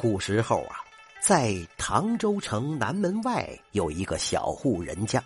[0.00, 0.76] 古时候啊，
[1.20, 5.20] 在唐州城南门外有一个小户人家，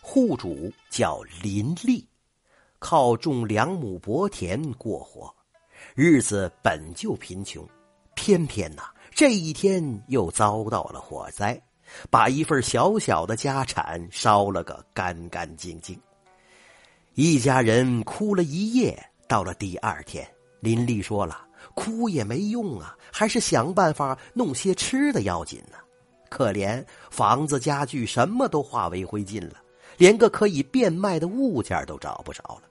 [0.00, 2.08] 户主叫林立，
[2.78, 5.30] 靠种两亩薄田过活，
[5.94, 7.68] 日子本就贫穷，
[8.14, 11.60] 偏偏呐这一天又遭到了火灾，
[12.08, 16.00] 把一份小小的家产烧了个干干净净。
[17.12, 18.98] 一家人哭了一夜，
[19.28, 20.26] 到了第二天，
[20.60, 21.47] 林立说了。
[21.74, 25.76] 哭也没用啊，还是想办法弄些吃的要紧呢。
[26.28, 29.54] 可怜房子家具什么都化为灰烬了，
[29.96, 32.62] 连个可以变卖的物件都找不着了。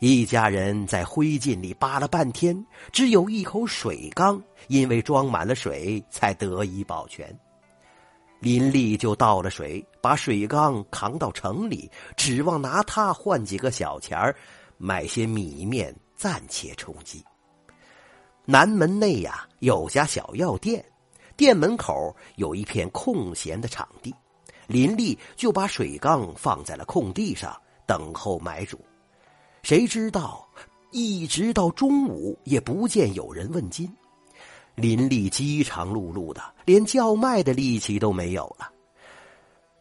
[0.00, 7.36] 一家人在灰烬里扒了半天，只有一口水缸，因为装满了水才得以保全。
[8.40, 14.34] 林立就倒了水，把水缸扛到城里，指望拿它换几个小钱儿，
[14.76, 17.24] 买些米面，暂且充饥。
[18.50, 20.82] 南门内呀有家小药店，
[21.36, 24.14] 店门口有一片空闲的场地，
[24.66, 27.54] 林立就把水缸放在了空地上
[27.86, 28.80] 等候买主。
[29.62, 30.48] 谁知道
[30.92, 33.94] 一直到中午也不见有人问津，
[34.74, 38.72] 林立饥肠辘辘的，连叫卖的力气都没有了。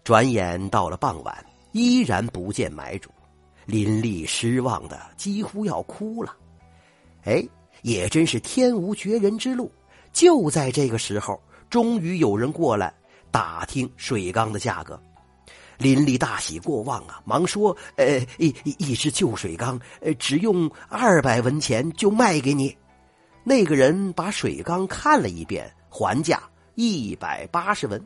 [0.03, 3.09] 转眼到了傍晚，依然不见买主，
[3.65, 6.35] 林立失望的几乎要哭了。
[7.23, 7.47] 哎。
[7.88, 9.71] 也真是天无绝人之路，
[10.11, 12.93] 就在这个时候，终于有人过来
[13.31, 15.02] 打听水缸的价格。
[15.77, 22.75] 林立大喜过望啊，忙说：“呃，一一只旧水缸，呃，只用二百文钱就卖给你。”
[23.45, 26.43] 那个人把水缸看了一遍，还价
[26.75, 28.05] 一百八十文。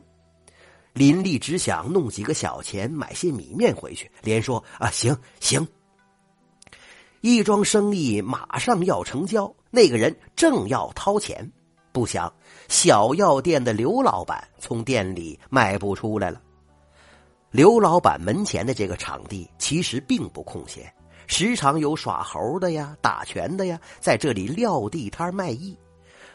[0.92, 5.66] 林立只想弄几个小钱买些米面回去，连说：“啊，行行。”
[7.22, 9.50] 一桩生意马上要成交。
[9.70, 11.48] 那个人正要掏钱，
[11.92, 12.30] 不想
[12.68, 16.42] 小药店的刘老板从店里迈步出来了。
[17.52, 20.92] 刘老板门前的这个场地其实并不空闲，
[21.28, 25.78] 时常有耍猴的呀、打拳的呀，在这里撂地摊卖艺，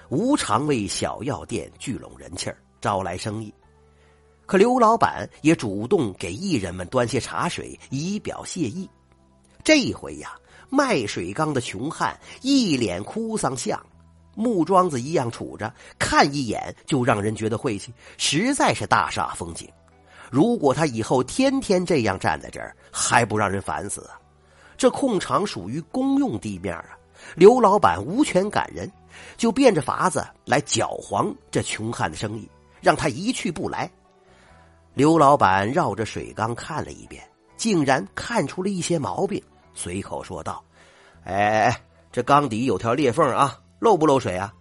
[0.08, 2.50] 无偿为小药店聚拢人气，
[2.80, 3.53] 招来生意。
[4.46, 8.90] 可刘老板也主动给艺人们端些茶水，以表谢意。
[9.66, 10.31] 这一回呀。
[10.69, 13.79] 卖水缸的穷汉一脸哭丧相，
[14.35, 19.67] 木桩子一样杵着，看一眼就让人觉得晦气，实在是大煞风景。
[20.29, 24.19] 如果他以后天天这样站在这儿，还不让人烦死啊？
[24.78, 26.97] 这空场属于公用地面啊，
[27.35, 28.91] 刘老板无权赶人，
[29.38, 32.47] 就变着法子来搅黄这穷汉的生意，
[32.81, 33.89] 让他一去不来。
[34.94, 37.23] 刘老板绕着水缸看了一遍，
[37.55, 39.41] 竟然看出了一些毛病。
[39.78, 40.64] 随口说道
[41.24, 41.80] ：“哎，
[42.12, 44.52] 这缸底有条裂缝啊，漏不漏水啊？”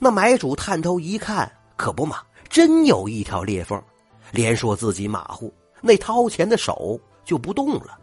[0.00, 3.80] 那买主探头一看，可不嘛，真有一条裂缝，
[4.32, 5.52] 连说自己马虎，
[5.82, 7.98] 那掏钱的手就不动了。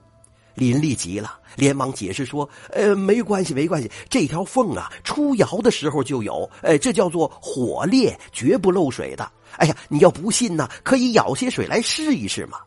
[0.53, 9.31] 林立急了，连忙解释说：“呃，没关系，没关系，这条缝啊，出窑的时候就有，呃，这叫做火裂，绝不漏水的。
[9.58, 12.59] 哎呀，你要不信呢，可以舀些水来试一试嘛。”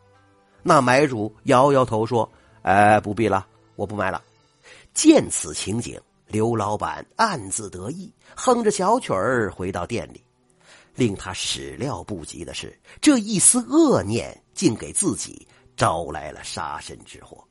[0.63, 2.29] 那买主摇摇头说
[2.63, 3.45] ：“哎，不必了。”
[3.75, 4.21] 我不卖了。
[4.93, 10.23] 见此情景，刘老板暗自得意，哼着小曲儿回到店里。
[10.93, 17.41] 令他始料不及的是，这一丝恶念竟给自己招来了杀身之祸。